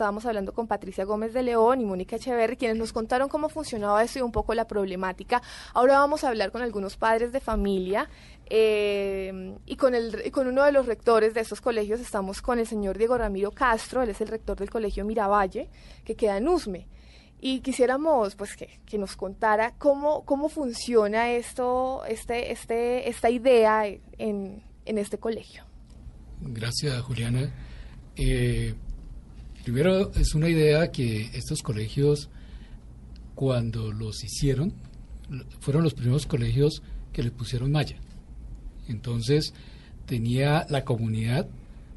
[0.00, 4.02] estábamos hablando con Patricia Gómez de León y Mónica Echeverri, quienes nos contaron cómo funcionaba
[4.02, 5.42] esto y un poco la problemática.
[5.74, 8.08] Ahora vamos a hablar con algunos padres de familia
[8.46, 12.66] eh, y con, el, con uno de los rectores de estos colegios estamos con el
[12.66, 15.68] señor Diego Ramiro Castro, él es el rector del colegio Miravalle,
[16.02, 16.86] que queda en Usme.
[17.38, 23.86] Y quisiéramos pues que, que nos contara cómo, cómo funciona esto, este, este, esta idea
[23.86, 25.62] en, en este colegio.
[26.40, 27.52] Gracias, Juliana.
[28.16, 28.74] Eh,
[29.64, 32.28] primero, es una idea que estos colegios,
[33.34, 34.72] cuando los hicieron,
[35.60, 37.96] fueron los primeros colegios que le pusieron malla.
[38.88, 39.54] Entonces,
[40.06, 41.48] tenía la comunidad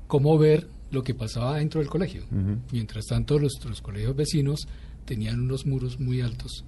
[0.07, 2.23] cómo ver lo que pasaba dentro del colegio.
[2.71, 4.67] Mientras tanto, los, los, colegios vecinos
[5.05, 6.63] tenían unos muros muy altos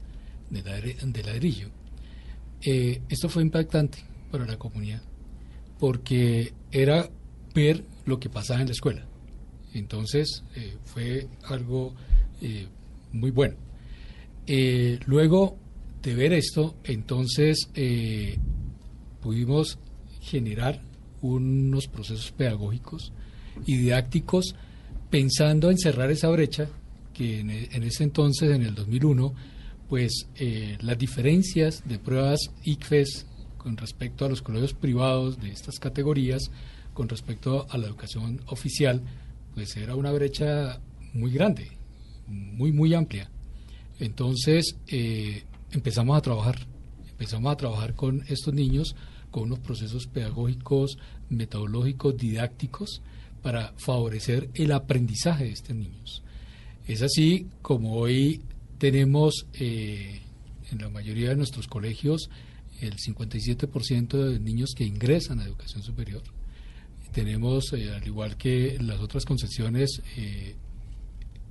[0.49, 1.69] de, de ladrillo.
[2.61, 3.99] Eh, esto fue impactante
[4.31, 5.01] para la comunidad
[5.79, 7.09] porque era
[7.53, 9.05] ver lo que pasaba en la escuela.
[9.75, 11.93] Entonces eh, fue algo
[12.41, 12.67] eh,
[13.11, 13.55] muy bueno.
[14.47, 15.57] Eh, luego
[16.01, 17.67] de ver esto, entonces
[19.21, 19.79] pudimos
[20.21, 20.81] generar
[21.21, 23.11] unos procesos pedagógicos
[23.65, 24.55] y didácticos
[25.09, 26.69] pensando en cerrar esa brecha
[27.13, 29.33] que en, en ese entonces, en el 2001,
[29.89, 30.27] pues
[30.81, 33.25] las diferencias de pruebas ICFES
[33.57, 36.51] con respecto a los colegios privados de estas categorías,
[36.93, 39.01] con respecto a la educación oficial,
[39.55, 40.79] pues era una brecha
[41.13, 41.71] muy grande,
[42.27, 43.31] muy, muy amplia.
[43.99, 46.67] Entonces eh, empezamos a trabajar,
[47.09, 48.95] empezamos a trabajar con estos niños,
[49.31, 50.97] con unos procesos pedagógicos,
[51.29, 53.01] metodológicos, didácticos,
[53.41, 56.23] para favorecer el aprendizaje de estos niños.
[56.87, 58.41] Es así como hoy
[58.77, 60.21] tenemos eh,
[60.71, 62.29] en la mayoría de nuestros colegios
[62.81, 66.23] el 57% de niños que ingresan a educación superior.
[67.15, 70.57] Tenemos, eh, al igual que las otras concesiones, eh,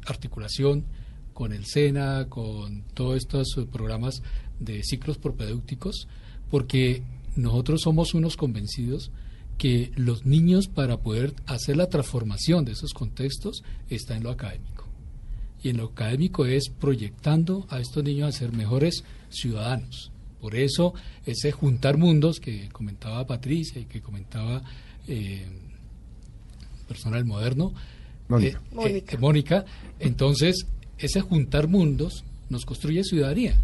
[0.05, 0.85] articulación
[1.33, 4.23] con el SENA, con todos estos programas
[4.61, 6.07] de ciclos propedéuticos,
[6.51, 7.03] porque
[7.35, 9.11] nosotros somos unos convencidos
[9.57, 14.87] que los niños para poder hacer la transformación de esos contextos está en lo académico.
[15.63, 20.93] Y en lo académico es proyectando a estos niños a ser mejores ciudadanos, por eso
[21.25, 24.63] ese juntar mundos que comentaba Patricia y que comentaba
[25.09, 25.47] eh,
[26.87, 27.73] personal moderno,
[28.29, 28.61] Mónica.
[28.87, 29.65] Eh, eh, Mónica.
[29.99, 30.67] entonces
[30.99, 33.61] ese juntar mundos nos construye ciudadanía.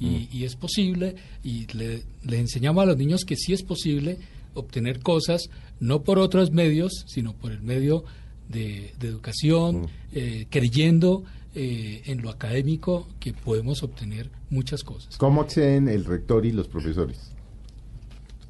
[0.00, 0.28] Y, mm.
[0.32, 1.14] y es posible,
[1.44, 4.18] y le, enseñamos a los niños que sí es posible
[4.54, 8.04] obtener cosas, no por otros medios, sino por el medio
[8.48, 9.86] de, educación, mm.
[10.12, 11.24] eh, creyendo
[11.54, 15.16] eh, en lo académico que podemos obtener muchas cosas.
[15.16, 17.33] ¿Cómo acceden el rector y los profesores?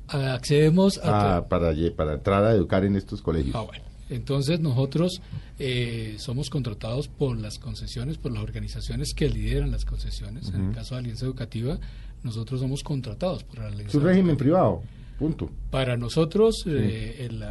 [0.08, 1.36] Accedemos a...
[1.36, 3.54] Ah, para, para entrar a educar en estos colegios.
[3.54, 3.84] Ah, bueno.
[4.10, 5.22] Entonces nosotros
[5.58, 10.50] eh, somos contratados por las concesiones, por las organizaciones que lideran las concesiones.
[10.50, 11.78] En el caso de Alianza Educativa,
[12.22, 13.88] nosotros somos contratados por la Alianza.
[13.88, 14.82] ¿Es un régimen privado?
[15.18, 15.50] Punto.
[15.70, 17.42] Para nosotros, el,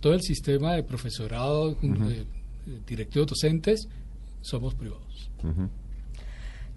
[0.00, 1.76] todo el sistema de profesorado, uh
[2.86, 3.88] directivos docentes,
[4.40, 5.30] somos privados.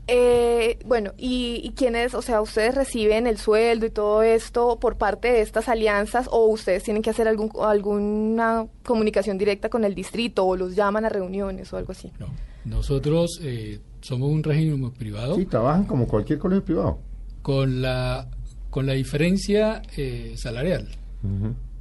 [0.08, 4.98] Eh, bueno, y, y quiénes, o sea, ustedes reciben el sueldo y todo esto por
[4.98, 9.94] parte de estas alianzas o ustedes tienen que hacer algún, alguna comunicación directa con el
[9.96, 12.12] distrito o los llaman a reuniones o algo así.
[12.20, 12.28] No,
[12.64, 15.36] nosotros eh, somos un régimen privado.
[15.36, 17.00] Sí, trabajan como cualquier colegio privado.
[17.42, 18.30] Con la,
[18.70, 20.88] con la diferencia eh, salarial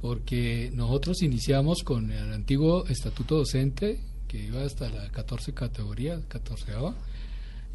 [0.01, 6.73] porque nosotros iniciamos con el antiguo estatuto docente que iba hasta la 14 categoría, 14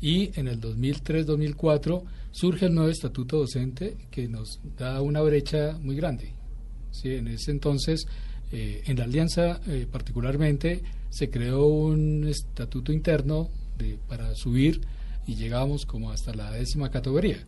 [0.03, 2.03] y en el 2003-2004
[2.33, 6.35] surge el nuevo estatuto docente que nos da una brecha muy grande.
[6.91, 7.15] ¿sí?
[7.15, 8.05] En ese entonces,
[8.51, 13.49] eh, en la alianza eh, particularmente, se creó un estatuto interno
[13.79, 14.81] de, para subir
[15.25, 17.47] y llegamos como hasta la décima categoría.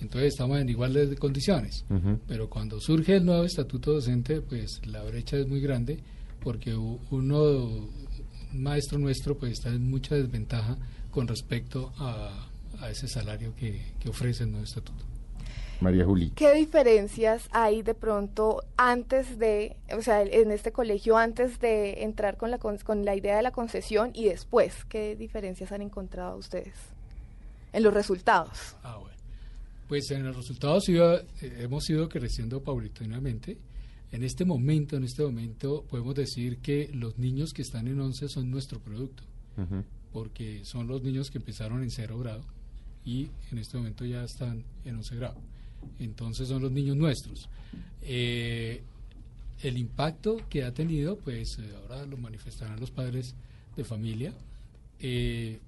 [0.00, 1.84] Entonces estamos en igualdad de condiciones.
[2.26, 5.98] Pero cuando surge el nuevo estatuto docente, pues la brecha es muy grande
[6.42, 7.90] porque uno, un
[8.54, 10.78] maestro nuestro, pues está en mucha desventaja
[11.10, 12.46] con respecto a,
[12.90, 15.04] ese salario que, ofrece el nuevo estatuto.
[15.80, 16.30] María Juli.
[16.30, 22.36] ¿Qué diferencias hay de pronto antes de, o sea, en este colegio, antes de entrar
[22.36, 24.84] con la, con la idea de la concesión y después?
[24.86, 26.74] ¿Qué diferencias han encontrado ustedes?
[27.72, 28.76] en los resultados?
[28.82, 29.16] Ah, bueno.
[29.88, 33.58] Pues en los resultados eh, hemos ido creciendo paulatinamente.
[34.12, 38.28] En este momento, en este momento, podemos decir que los niños que están en 11
[38.28, 39.22] son nuestro producto,
[40.12, 42.42] porque son los niños que empezaron en cero grado
[43.04, 45.40] y en este momento ya están en 11 grado.
[45.98, 47.48] Entonces son los niños nuestros.
[48.02, 48.82] Eh,
[49.62, 53.34] el impacto que ha tenido, pues eh, ahora lo manifestarán los padres
[53.76, 54.34] de familia,
[54.98, 55.58] eh,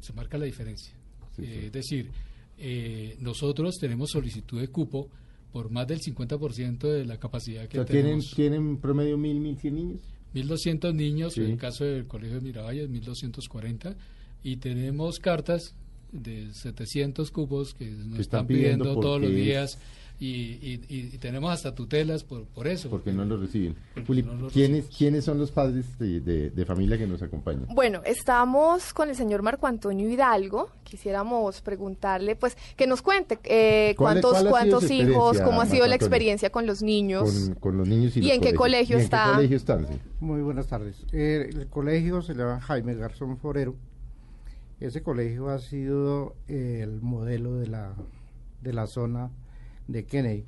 [0.00, 0.92] se marca la diferencia.
[1.36, 1.50] Sí, sí.
[1.50, 2.10] Eh, es decir,
[2.58, 5.08] eh, nosotros tenemos solicitud de cupo
[5.52, 8.34] por más del 50% de la capacidad O que sea, ¿tienen, tenemos.
[8.34, 10.00] ¿tienen promedio mil, mil cien niños?
[10.34, 11.40] 1.200 niños, Sí.
[11.40, 13.96] en el caso del Colegio de Miravalles, 1.240,
[14.42, 15.74] y tenemos cartas
[16.12, 19.78] de 700 cupos que nos están están pidiendo, pidiendo todos los días,
[20.24, 22.88] y, y- y- y tenemos hasta tutelas por, por eso.
[22.88, 23.74] Porque no lo reciben.
[24.06, 24.96] Juli, no lo ¿quiénes, recibimos.
[24.98, 27.66] ¿quiénes son los padres de, de- de familia que nos acompañan?
[27.74, 30.70] Bueno, estamos con el señor Marco Antonio Hidalgo.
[30.84, 35.80] Quisiéramos preguntarle, pues, que nos cuente eh, ¿Cuál es- cuántos, cuántos hijos, cómo ha sido
[35.80, 35.94] Marco la Antonio?
[35.96, 37.28] experiencia con los niños.
[37.48, 39.24] Con, con los niños y, ¿Y los en qué colegio ¿Y en está?
[39.30, 39.88] qué colegio están?
[39.88, 39.94] sí?
[40.20, 41.04] Muy buenas tardes.
[41.12, 43.74] Eh, el colegio se llama Jaime Garzón Forero.
[44.78, 47.94] Ese colegio ha sido eh, el modelo de la,
[48.60, 49.30] de la zona
[49.92, 50.44] de Kennedy.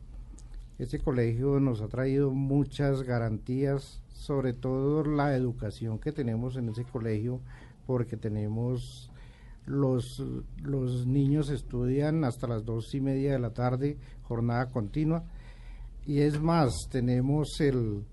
[0.79, 6.85] Ese colegio nos ha traído muchas garantías, sobre todo la educación que tenemos en ese
[6.85, 7.41] colegio,
[7.87, 9.11] porque tenemos
[9.67, 10.23] los,
[10.63, 15.25] los niños estudian hasta las dos y media de la tarde, jornada continua,
[16.07, 18.05] y es más, tenemos el,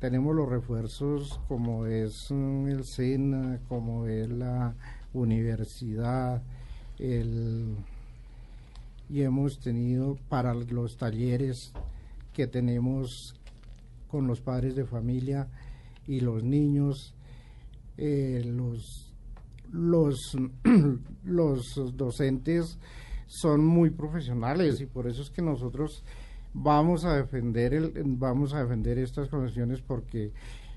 [0.00, 4.74] tenemos los refuerzos como es mm, el SENA, como es la
[5.12, 6.42] universidad,
[6.98, 7.76] el,
[9.08, 11.72] y hemos tenido para los talleres
[12.32, 13.34] que tenemos
[14.08, 15.48] con los padres de familia
[16.06, 17.14] y los niños,
[17.96, 19.12] eh, los,
[19.72, 20.36] los,
[21.24, 22.78] los docentes
[23.26, 26.04] son muy profesionales y por eso es que nosotros
[26.52, 30.32] vamos a defender el, vamos a defender estas convenciones porque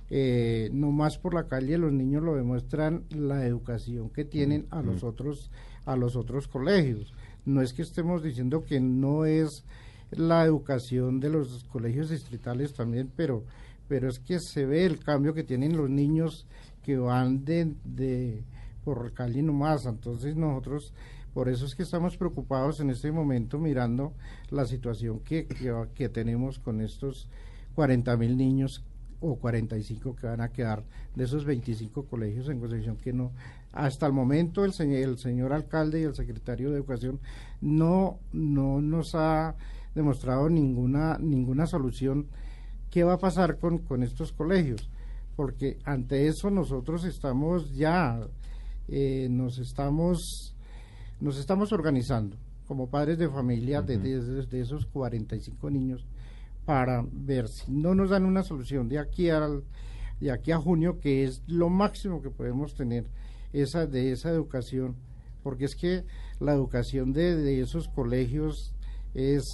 [0.09, 4.81] eh, no más por la calle los niños lo demuestran la educación que tienen a
[4.81, 5.51] los otros
[5.85, 7.13] a los otros colegios
[7.47, 9.63] no es que estemos diciendo que no es
[10.11, 13.43] la educación de los colegios distritales también pero
[13.87, 16.45] pero es que se ve el cambio que tienen los niños
[16.83, 18.43] que van de, de
[18.83, 19.85] por Cali nomás.
[19.85, 20.93] Entonces nosotros
[21.33, 24.13] por eso es que estamos preocupados en este momento mirando
[24.49, 27.29] la situación que, que, que tenemos con estos
[27.75, 28.83] 40 mil niños
[29.19, 30.83] o 45 que van a quedar
[31.15, 33.31] de esos 25 colegios en Concepción que no
[33.73, 37.19] hasta el momento el señor, el señor alcalde y el secretario de educación
[37.61, 39.55] no no nos ha
[39.95, 42.27] demostrado ninguna ninguna solución.
[42.91, 44.89] Qué va a pasar con, con estos colegios
[45.37, 48.19] porque ante eso nosotros estamos ya
[48.87, 50.55] eh, nos estamos
[51.19, 52.35] nos estamos organizando
[52.67, 56.05] como padres de familia de, de, de, esos 45 niños
[56.67, 59.63] para ver si no nos dan una solución de aquí al
[60.19, 63.05] de aquí a junio que es lo máximo que podemos tener
[63.53, 64.95] esa de esa educación
[65.43, 66.03] porque es que
[66.41, 68.75] la educación de, de esos colegios
[69.13, 69.45] es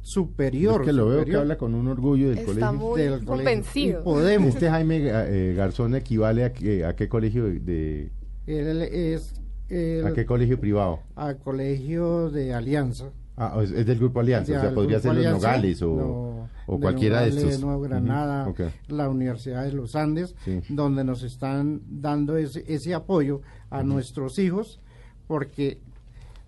[0.00, 0.80] superior.
[0.80, 1.24] Es que lo superior.
[1.26, 2.72] veo que habla con un orgullo del Está colegio.
[2.72, 4.02] muy del convencido.
[4.02, 4.48] Podemos.
[4.48, 8.10] Este Jaime eh, Garzón equivale a, qué- a qué colegio de,
[8.48, 9.32] Él es
[9.68, 10.98] el- a qué colegio privado.
[11.14, 13.10] al colegio de Alianza.
[13.36, 15.86] Ah, es, es del grupo Alianza, de o sea, podría ser los Alianza, Nogales o,
[15.96, 17.60] no, o de cualquiera de Nogales, estos.
[17.64, 18.54] Nueva Granada,
[18.88, 20.60] la Universidad de los Andes, Sí.
[20.68, 23.40] donde nos están dando ese, ese apoyo
[23.70, 24.80] a nuestros hijos,
[25.26, 25.80] porque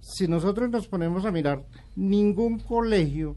[0.00, 1.64] si nosotros nos ponemos a mirar,
[1.96, 3.36] ningún colegio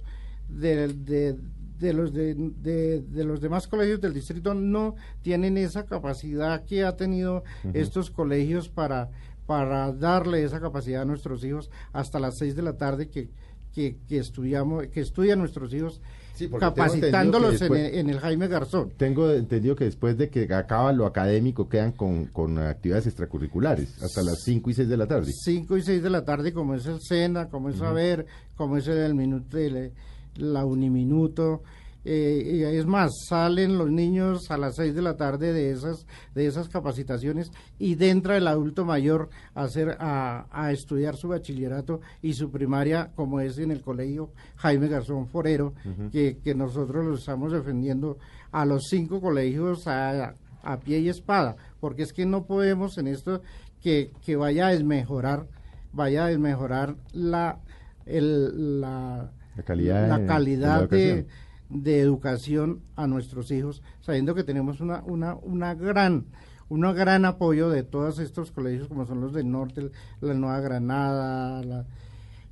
[0.50, 1.38] de, de-
[1.80, 6.84] de los de, de- de los demás colegios del distrito no tienen esa capacidad que
[6.84, 7.44] ha tenido
[7.74, 9.10] estos colegios para
[9.46, 13.30] para darle esa capacidad a nuestros hijos hasta las seis de la tarde que,
[13.78, 16.02] que, que estudiamos que estudian nuestros hijos
[16.34, 20.92] Sí, capacitándolos en, el, en el Jaime Garzón Tengo entendido que después de que acaba
[20.92, 25.32] lo académico quedan con, con actividades extracurriculares hasta las 5 y 6 de la tarde.
[25.32, 28.88] 5 y 6 de la tarde, como es el SENA, como es Saber, como es
[28.88, 29.92] el minuto, el-
[30.36, 31.62] la Uniminuto.
[32.10, 36.06] Eh, y es más, salen los niños a las 6 de la tarde de esas,
[36.34, 42.00] de esas capacitaciones y entra el adulto mayor a, hacer, a, a estudiar su bachillerato
[42.22, 45.74] y su primaria, como es en el colegio Jaime Garzón Forero,
[46.12, 48.18] que, que nosotros lo estamos defendiendo
[48.52, 50.34] a los cinco colegios a,
[50.64, 53.42] a pie y espada, porque es que no podemos en esto
[53.82, 55.48] que, que vaya a desmejorar,
[55.92, 57.60] vaya a desmejorar la,
[58.06, 61.28] el, la, La calidad la de- calidad de.
[61.70, 66.26] De educación a nuestros hijos, sabiendo que tenemos una, una, una gran
[66.70, 69.90] un gran apoyo de todos estos colegios como son los del norte,
[70.22, 71.86] la Nueva Granada, la,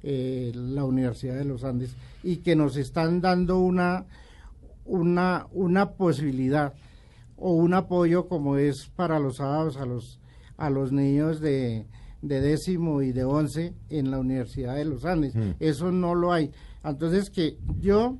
[0.03, 4.05] eh, la Universidad de los Andes, y que nos están dando una,
[4.85, 6.73] una, una posibilidad
[7.37, 10.19] o un apoyo como es para los sábados a los,
[10.57, 11.85] a los niños de,
[12.21, 15.35] de décimo y de once en la Universidad de los Andes.
[15.35, 15.51] Mm.
[15.59, 16.51] Eso no lo hay.
[16.83, 18.17] Entonces que yo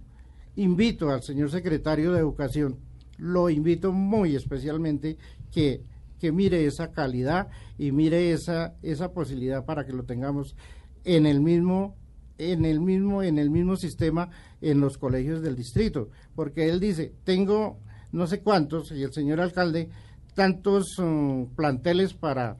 [0.55, 2.77] invito al señor secretario de Educación,
[3.17, 5.17] lo invito muy especialmente
[5.51, 5.83] que
[6.19, 10.55] que mire esa calidad y mire esa, esa posibilidad para que lo tengamos
[11.03, 11.95] en el mismo
[12.37, 14.29] en el mismo en el mismo sistema
[14.61, 16.09] en los colegios del distrito.
[16.35, 17.79] Porque él dice tengo
[18.11, 19.89] no sé cuántos y el señor alcalde
[20.33, 22.57] tantos um, planteles para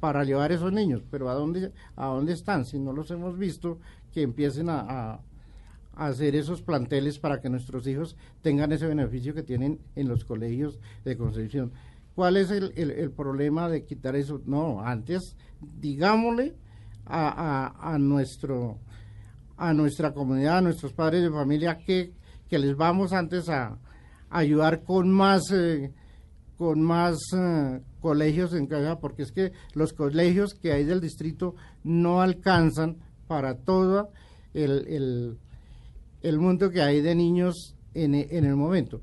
[0.00, 1.02] para llevar esos niños.
[1.10, 3.78] Pero a dónde a dónde están si no los hemos visto
[4.12, 5.20] que empiecen a
[6.06, 10.78] hacer esos planteles para que nuestros hijos tengan ese beneficio que tienen en los colegios
[11.04, 11.72] de Concepción.
[12.14, 14.40] ¿Cuál es el, el, problema de quitar eso?
[14.46, 16.54] No, antes digámosle
[17.04, 18.78] a, a, nuestro
[19.56, 22.12] a nuestra comunidad, a nuestros padres de familia que,
[22.48, 23.78] que les vamos antes a,
[24.30, 25.92] ayudar con más eh,
[26.56, 31.54] con más eh, colegios en casa, porque es que los colegios que hay del distrito
[31.84, 34.10] no alcanzan para todo
[34.54, 35.38] el, el,
[36.22, 39.00] el mundo que hay de niños en, en el momento.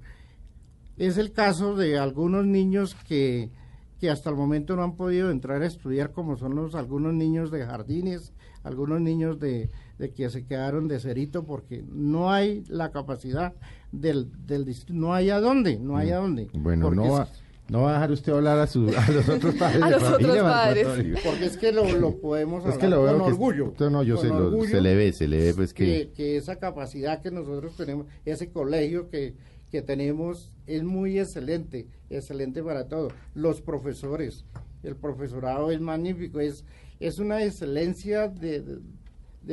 [0.97, 3.51] Es el caso de algunos niños que,
[3.99, 7.51] que hasta el momento no han podido entrar a estudiar, como son los algunos niños
[7.51, 8.33] de jardines,
[8.63, 13.53] algunos niños de, de que se quedaron de cerito porque no hay la capacidad
[13.91, 16.49] del, del no hay a dónde, no hay a dónde.
[16.53, 17.29] Bueno, no va,
[17.69, 19.83] no va a dejar usted hablar a, a los otros padres.
[19.83, 20.87] a los otros padres.
[21.23, 23.73] Porque es que lo, lo podemos hablar es que lo veo con orgullo.
[23.89, 25.85] no, yo se, lo, se, le ve, se le ve pues que...
[25.85, 26.11] que...
[26.13, 26.37] que...
[26.37, 29.35] esa capacidad que nosotros tenemos, ese colegio que,
[29.69, 33.09] que tenemos es muy excelente, excelente para todo.
[33.33, 34.45] Los profesores,
[34.83, 36.63] el profesorado es magnífico, es,
[36.99, 38.79] es una excelencia de, de,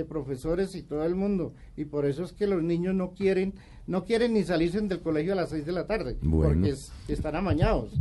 [0.02, 1.52] profesores y todo el mundo.
[1.76, 3.54] Y por eso es que los niños no quieren
[3.86, 6.74] no quieren ni salirse del colegio a las 6 de la tarde, porque
[7.08, 7.92] están amañados.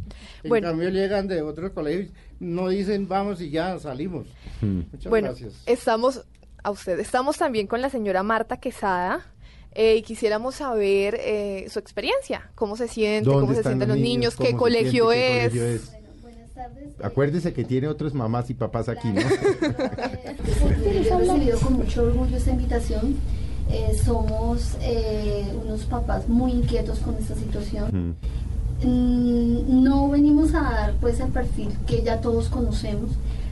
[0.43, 4.27] En cambio llegan de otros colegios, no dicen vamos y ya salimos.
[4.61, 4.83] Hmm.
[4.91, 5.61] Muchas bueno, gracias.
[5.65, 6.25] Estamos
[6.63, 9.27] a usted, estamos también con la señora Marta Quesada.
[9.75, 14.35] Eh, y quisiéramos saber eh, su experiencia, cómo se siente, cómo se sienten los niños,
[14.35, 15.91] qué, colegio, es?
[17.01, 19.21] Acuérdese que tiene otras mamás y papás aquí, ¿no?
[19.21, 23.15] He recibido con mucho orgullo esta invitación.
[23.69, 24.77] Eh, somos
[25.63, 28.15] unos papás muy inquietos con esta situación.
[28.83, 33.11] Mm, no venimos a dar pues el perfil que ya todos conocemos,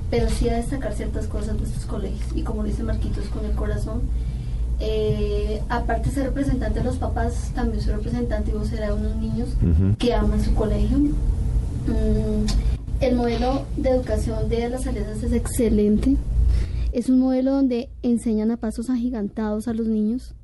[0.10, 2.28] pero sí a destacar ciertas cosas de estos colegios.
[2.36, 4.02] Y como dice Marquitos, con el corazón
[4.84, 9.16] eh, aparte de ser representante de los papás, también soy representante y vocera de unos
[9.16, 9.50] niños
[10.00, 10.98] que aman su colegio.
[10.98, 12.71] Mm,
[13.02, 16.18] el modelo de educación de las alianzas es excelente.
[16.92, 20.36] Es un modelo donde enseñan a pasos agigantados a los niños.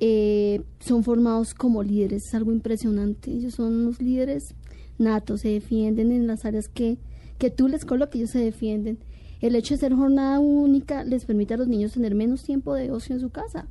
[0.00, 3.30] Eh, son formados como líderes, es algo impresionante.
[3.30, 4.54] Ellos son unos líderes
[4.98, 6.98] natos, se defienden en las áreas que,
[7.38, 8.98] que tú les coloques, ellos se defienden
[9.46, 12.90] el hecho de ser jornada única les permite a los niños tener menos tiempo de
[12.90, 13.68] ocio en su casa.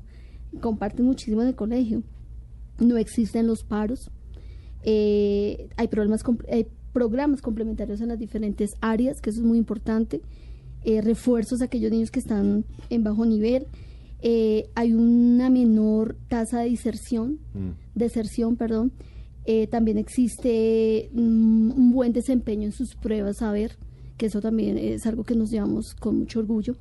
[0.61, 2.03] Comparten muchísimo en el colegio.
[2.77, 4.11] No existen los paros.
[4.83, 10.21] Eh, hay, problemas, hay programas complementarios en las diferentes áreas, que eso es muy importante.
[10.83, 13.67] Eh, refuerzos a aquellos niños que están en bajo nivel.
[14.21, 17.97] Eh, hay una menor tasa de diserción, mm.
[17.99, 18.91] deserción, perdón.
[19.69, 23.77] también existe mm, un buen desempeño en sus pruebas a ver
[24.17, 26.75] que eso también es algo que nos llevamos con mucho orgullo.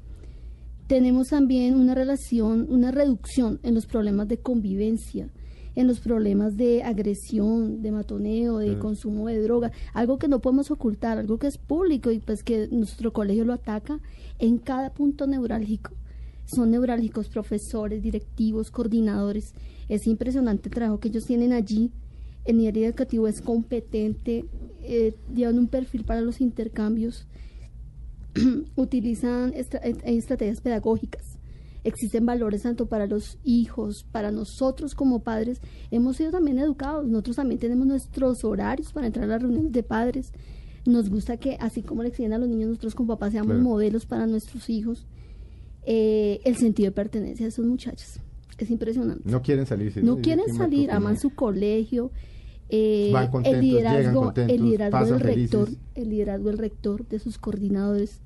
[0.86, 5.28] Tenemos también una relación, una reducción en los problemas de convivencia,
[5.74, 10.70] en los problemas de agresión, de matoneo, de consumo de droga, algo que no podemos
[10.70, 14.00] ocultar, algo que es público y pues que nuestro colegio lo ataca
[14.38, 15.92] en cada punto neurálgico.
[16.44, 19.54] Son neurálgicos profesores, directivos, coordinadores.
[19.88, 21.90] Es impresionante el trabajo que ellos tienen allí.
[22.44, 24.44] El nivel educativo es competente,
[24.82, 27.26] eh, llevan un perfil para los intercambios,
[28.76, 31.38] utilizan eh, estrategias pedagógicas,
[31.84, 35.60] existen valores tanto para los hijos, para nosotros como padres.
[35.90, 39.82] Hemos sido también educados, nosotros también tenemos nuestros horarios para entrar a las reuniones de
[39.82, 40.32] padres.
[40.84, 44.06] Nos gusta que, así como le exigen a los niños, nosotros como papás seamos modelos
[44.06, 45.06] para nuestros hijos.
[45.84, 48.20] Eh, el sentido de pertenencia de esos muchachos
[48.58, 49.28] es impresionante.
[49.28, 50.04] No quieren salir.
[50.04, 52.10] No quieren salir, aman su colegio,
[52.68, 53.12] eh,
[53.44, 58.20] el liderazgo, el liderazgo del rector, el liderazgo del rector de sus coordinadores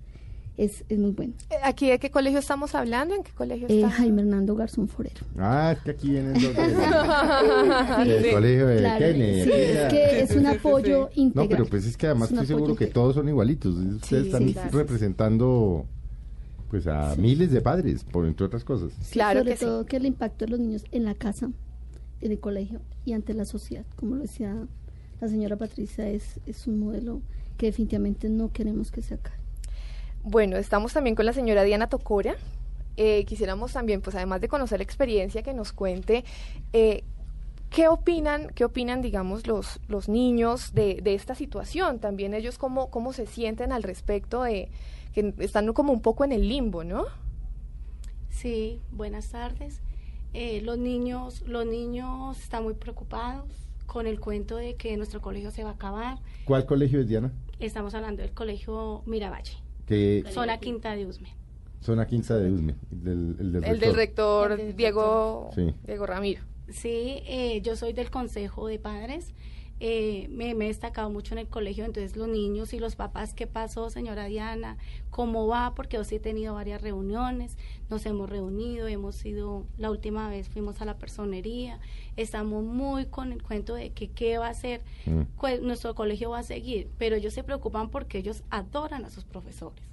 [0.57, 1.35] es, es, muy bueno.
[1.51, 3.15] Eh, ¿Aquí de qué colegio estamos hablando?
[3.15, 5.21] ¿En qué colegio eh, Jaime Hernando Garzón Forero.
[5.39, 6.45] Ah, es que aquí vienen los
[8.07, 11.45] El colegio de claro, Sí, es que es un apoyo integral.
[11.45, 13.75] No, pero pues es que además estoy seguro que todos son igualitos.
[13.75, 15.87] Ustedes están representando
[16.71, 18.93] pues a miles de padres, por entre otras cosas.
[19.11, 21.51] Claro sobre todo que el impacto de los niños en la casa,
[22.21, 24.67] en el colegio y ante la sociedad, como lo decía
[25.21, 27.21] la señora Patricia, es, es un modelo
[27.57, 29.46] que definitivamente no queremos que se acabe.
[30.29, 32.35] Bueno, estamos también con la señora Diana Tocora.
[32.97, 36.25] Eh, quisiéramos también, pues además de conocer la experiencia, que nos cuente
[36.73, 37.05] eh,
[37.71, 42.01] ¿Qué opinan, qué opinan, digamos, los, los niños de, de esta situación?
[42.01, 44.69] También ellos cómo, cómo se sienten al respecto de
[45.13, 47.05] que están como un poco en el limbo, ¿no?
[48.29, 49.81] Sí, buenas tardes.
[50.33, 53.49] Eh, los niños, los niños están muy preocupados
[53.87, 56.19] con el cuento de que nuestro colegio se va a acabar.
[56.47, 57.33] ¿Cuál colegio es Diana?
[57.61, 59.66] Estamos hablando del colegio Miravalle.
[59.87, 61.35] Que zona Quinta de Usme.
[61.81, 65.51] Zona Quinta de Usme, el del rector, Diego,
[65.85, 66.43] Diego Ramiro.
[66.69, 69.35] Sí, eh, yo soy del Consejo de Padres.
[69.79, 73.47] Eh, me, he destacado mucho en el colegio, entonces los niños y los papás, ¿qué
[73.47, 74.79] pasó, señora Diana?
[75.11, 75.75] ¿Cómo va?
[75.75, 77.59] Porque yo sí he tenido varias reuniones,
[77.91, 81.79] nos hemos reunido, hemos ido, la última vez fuimos a la personería,
[82.17, 85.63] estamos muy con el cuento de que qué va a hacer, mm.
[85.63, 89.85] nuestro colegio va a seguir, pero ellos se preocupan porque ellos adoran a sus profesores.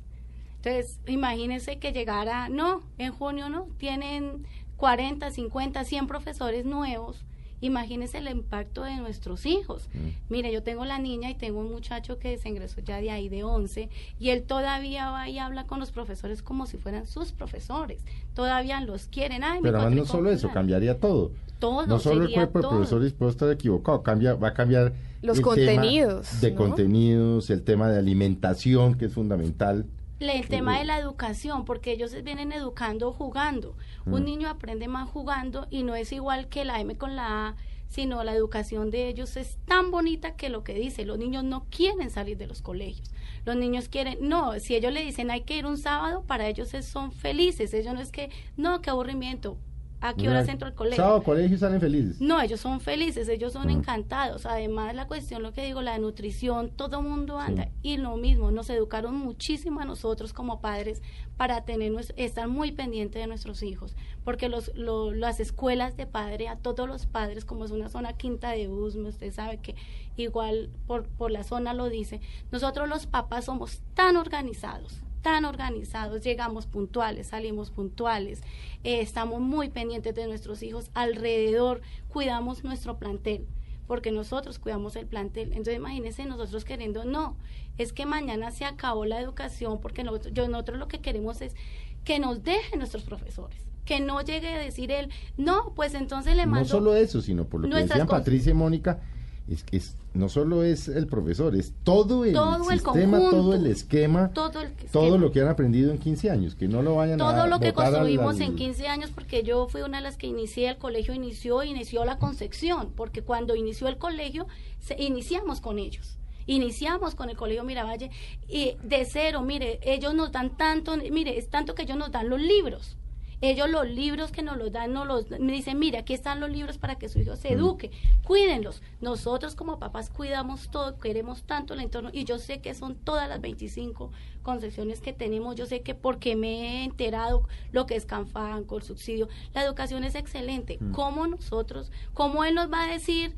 [0.63, 4.45] Entonces, imagínense que llegara, no, en junio no, tienen
[4.77, 7.25] 40, 50, 100 profesores nuevos.
[7.63, 9.87] Imagínense el impacto de nuestros hijos.
[9.93, 10.07] Mm.
[10.29, 13.29] Mire, yo tengo la niña y tengo un muchacho que se ingresó ya de ahí
[13.29, 13.89] de 11
[14.19, 18.03] y él todavía va y habla con los profesores como si fueran sus profesores.
[18.33, 19.43] Todavía los quieren.
[19.61, 21.31] Pero además no solo eso, cambiaría todo.
[21.59, 21.87] Todo.
[21.87, 24.91] No solo el cuerpo de profesores puede estar equivocado, cambia, va a cambiar
[25.21, 26.41] los contenidos.
[26.41, 29.85] de contenidos, el tema de alimentación que es fundamental
[30.29, 33.75] el tema de la educación, porque ellos vienen educando jugando.
[34.05, 34.25] Un mm.
[34.25, 37.55] niño aprende más jugando y no es igual que la M con la A,
[37.87, 41.65] sino la educación de ellos es tan bonita que lo que dice, los niños no
[41.69, 43.11] quieren salir de los colegios.
[43.45, 46.69] Los niños quieren, no, si ellos le dicen hay que ir un sábado, para ellos
[46.81, 47.73] son felices.
[47.73, 49.57] Ellos no es que, no, qué aburrimiento
[50.03, 51.01] ¿A qué horas entro al colegio?
[51.01, 52.19] Sábado, colegio y salen felices.
[52.19, 54.45] No, ellos son felices, ellos son encantados.
[54.45, 57.69] Además, la cuestión, lo que digo, la nutrición, todo mundo anda.
[57.81, 61.01] Y lo mismo, nos educaron muchísimo a nosotros como padres
[61.37, 63.95] para tener estar muy pendientes de nuestros hijos.
[64.25, 68.51] Porque los, las escuelas de padre, a todos los padres, como es una zona quinta
[68.51, 69.75] de Usme, usted sabe que
[70.17, 72.19] igual por, por la zona lo dice,
[72.51, 78.41] nosotros los papás somos tan organizados tan organizados, llegamos puntuales, salimos puntuales,
[78.83, 83.47] eh, estamos muy pendientes de nuestros hijos, alrededor cuidamos nuestro plantel,
[83.87, 85.47] porque nosotros cuidamos el plantel.
[85.53, 87.37] Entonces imagínense nosotros queriendo, no,
[87.77, 91.55] es que mañana se acabó la educación, porque nosotros, yo, nosotros lo que queremos es
[92.03, 96.45] que nos dejen nuestros profesores que no llegue a decir él, no, pues entonces le
[96.45, 96.61] mando...
[96.61, 99.01] No solo eso, sino por lo que decían Patricia y Mónica,
[99.47, 99.81] es que
[100.13, 105.41] no solo es el profesor, es todo el sistema, todo el esquema, todo, lo que
[105.41, 108.39] han aprendido en 15 años, que no lo vayan todo a Todo lo que construimos
[108.39, 112.05] en 15 años, porque yo fui una de las que inicié el colegio, inició, inició
[112.05, 114.47] la concepción, porque cuando inició el colegio,
[114.79, 118.11] se, iniciamos con ellos iniciamos con el Colegio Miravalle
[118.49, 122.27] y de cero, mire, ellos nos dan tanto, mire, es tanto que ellos nos dan
[122.29, 122.97] los libros.
[123.45, 126.49] Ellos los libros que nos los dan, nos los me dicen, mire, aquí están los
[126.49, 127.91] libros para que su hijo se eduque,
[128.23, 128.81] cuídenlos.
[129.01, 133.27] Nosotros como papás cuidamos todo, queremos tanto el entorno y yo sé que son todas
[133.27, 138.05] las 25 concepciones que tenemos, yo sé que porque me he enterado lo que es
[138.05, 140.79] CANFAN, con subsidio, la educación es excelente.
[140.93, 143.35] ¿Cómo nosotros, cómo él nos va a decir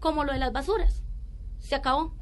[0.00, 1.02] como lo de las basuras?
[1.60, 2.12] Se acabó.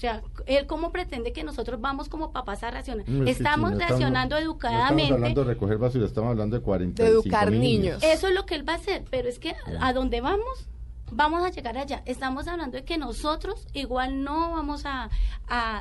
[0.00, 3.04] O sea, él cómo pretende que nosotros vamos como papás a reaccionar.
[3.28, 5.02] estamos reaccionando educadamente.
[5.02, 8.02] estamos hablando de recoger basura, estamos hablando de 40 De educar niños.
[8.02, 10.70] Eso es lo que él va a hacer, pero es que a dónde vamos,
[11.12, 12.02] vamos a llegar allá.
[12.06, 15.10] Estamos hablando de que nosotros igual no vamos a,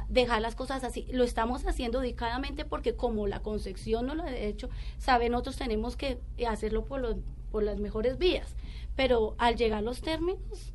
[0.09, 1.07] dejar las cosas así.
[1.13, 5.95] Lo estamos haciendo dedicadamente porque como la concepción no lo ha hecho, saben, nosotros tenemos
[5.95, 7.15] que hacerlo por, los,
[7.53, 8.53] por las mejores vías.
[8.97, 10.73] Pero al llegar los términos,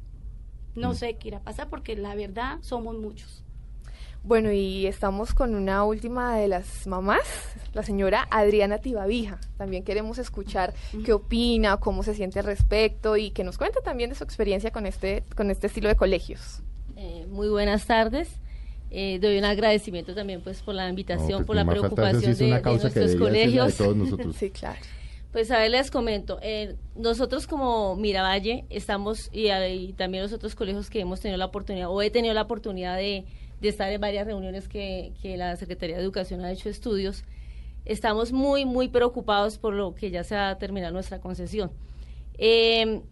[0.74, 0.94] no mm.
[0.94, 3.44] sé qué irá a pasar porque la verdad somos muchos.
[4.24, 7.20] Bueno, y estamos con una última de las mamás,
[7.74, 9.38] la señora Adriana Tibavija.
[9.58, 10.72] También queremos escuchar
[11.04, 14.70] qué opina, cómo se siente al respecto y que nos cuente también de su experiencia
[14.70, 16.62] con este, con este estilo de colegios.
[16.96, 18.30] Eh, muy buenas tardes.
[18.90, 23.74] Eh, doy un agradecimiento también pues por la invitación, por la preocupación de, nuestros colegios.
[24.38, 24.78] sí, claro.
[25.34, 26.38] Pues a ver, les comento.
[26.42, 29.48] Eh, nosotros como Miravalle estamos, y,
[29.94, 33.24] también los otros colegios que hemos tenido la oportunidad, o he tenido la oportunidad de,
[33.60, 37.24] de estar en varias reuniones que, que, la Secretaría de Educación ha hecho estudios,
[37.84, 41.72] estamos muy, muy preocupados por lo que ya se va a terminar nuestra concesión.
[42.38, 43.02] Eh,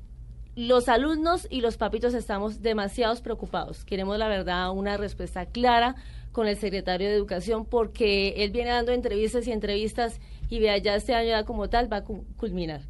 [0.54, 3.84] los alumnos y los papitos estamos demasiados preocupados.
[3.84, 5.96] Queremos, la verdad, una respuesta clara
[6.32, 10.96] con el secretario de Educación porque él viene dando entrevistas y entrevistas y vea, ya
[10.96, 12.82] este año ya como tal va a culminar.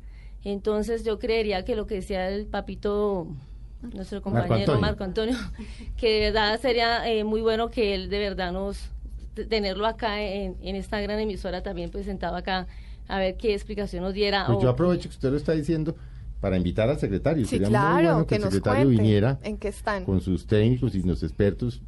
[0.44, 3.28] Entonces yo creería que lo que decía el papito,
[3.94, 5.36] nuestro compañero Marco Antonio,
[5.96, 8.90] que de verdad sería eh, muy bueno que él de verdad nos,
[9.48, 12.66] tenerlo acá en, esta gran emisora también presentado acá,
[13.08, 14.46] a ver qué explicación nos diera.
[14.46, 15.94] Pues yo aprovecho que usted lo está diciendo
[16.40, 17.46] para invitar al secretario.
[17.46, 20.04] Sí, claro, que, el secretario viniera en qué están.
[20.04, 21.80] con sus técnicos y los expertos.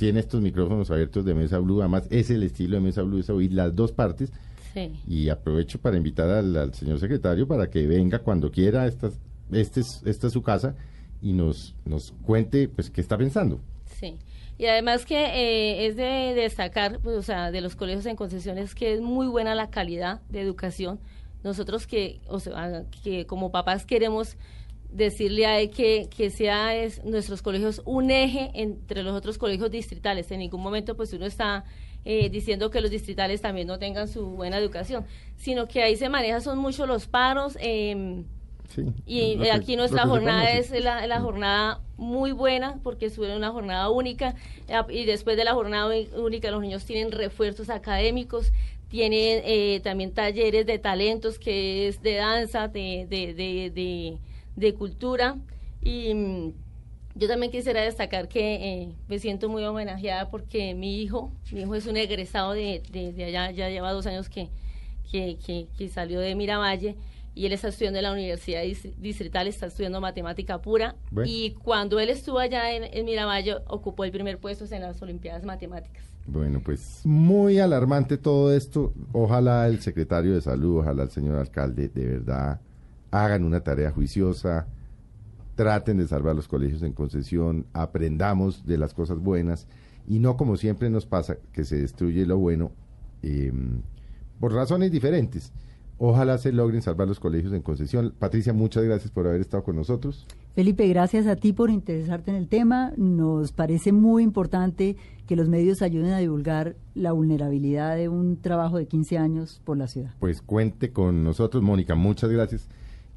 [0.00, 3.28] Tiene estos micrófonos abiertos de Mesa Blue, además es el estilo de Mesa Blue, es
[3.28, 4.32] oír las dos partes.
[4.72, 4.98] Sí.
[5.06, 9.10] Y aprovecho para invitar al, señor secretario para que venga cuando quiera, esta,
[9.52, 10.74] este es, esta es su casa,
[11.20, 13.60] y nos, nos cuente pues qué está pensando.
[13.98, 14.16] Sí.
[14.56, 18.74] Y además que eh, es de destacar, pues, o sea, de los colegios en concesiones
[18.74, 20.98] que es muy buena la calidad de educación
[21.42, 24.36] nosotros que, o sea, que como papás queremos
[24.92, 29.70] decirle a él que, que sea es, nuestros colegios un eje entre los otros colegios
[29.70, 30.30] distritales.
[30.30, 31.64] En ningún momento pues uno está
[32.04, 35.04] eh, diciendo que los distritales también no tengan su buena educación,
[35.36, 37.56] sino que ahí se maneja son mucho los paros.
[37.60, 38.24] Eh,
[39.06, 44.36] y aquí nuestra jornada es la, la, jornada muy buena porque es una jornada única
[44.88, 48.52] y después de la jornada única los niños tienen refuerzos académicos,
[48.88, 53.34] tiene eh, también talleres de talentos que es de danza, de, de,
[53.70, 54.18] de,
[54.74, 55.36] cultura.
[55.82, 56.52] Y mm,
[57.14, 61.74] yo también quisiera destacar que eh, me siento muy homenajeada porque mi hijo, mi hijo
[61.74, 64.48] es un egresado de, de, allá, ya lleva dos años que,
[65.10, 65.36] que,
[65.76, 66.96] que, salió de Miravalle
[67.34, 68.62] y él está estudiando en la Universidad
[68.98, 70.96] Distrital, está estudiando matemática pura.
[71.24, 75.44] Y cuando él estuvo allá en, en Miravalle, ocupó el primer puesto en las Olimpiadas
[75.44, 76.04] Matemáticas.
[76.26, 78.92] Bueno, pues muy alarmante todo esto.
[79.12, 82.60] Ojalá el secretario de salud, ojalá el señor alcalde de verdad
[83.10, 84.66] hagan una tarea juiciosa,
[85.54, 89.66] traten de salvar los colegios en concesión, aprendamos de las cosas buenas
[90.06, 92.72] y no como siempre nos pasa que se destruye lo bueno
[93.22, 93.82] em,
[94.38, 95.52] por razones diferentes.
[96.02, 98.14] Ojalá se logren salvar los colegios en concesión.
[98.18, 100.26] Patricia, muchas gracias por haber estado con nosotros.
[100.54, 102.94] Felipe, gracias a ti por interesarte en el tema.
[102.96, 104.96] Nos parece muy importante
[105.26, 109.76] que los medios ayuden a divulgar la vulnerabilidad de un trabajo de 15 años por
[109.76, 110.14] la ciudad.
[110.20, 111.94] Pues cuente con nosotros, Mónica.
[111.94, 112.66] Muchas gracias.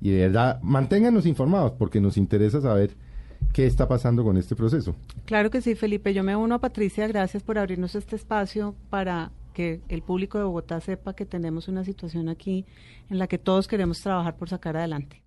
[0.04, 2.92] Y de verdad, manténganos informados porque nos interesa saber
[3.54, 4.94] qué está pasando con este proceso.
[5.24, 6.14] Claro que sí, Felipe.
[6.14, 7.08] Yo me uno a Patricia.
[7.08, 11.86] Gracias por abrirnos este espacio para que el público de Bogotá sepa que tenemos una
[11.86, 12.66] situación aquí
[13.10, 15.23] en la que todos queremos trabajar por sacar adelante.